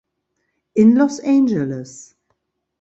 [0.73, 2.15] In Los Angeles.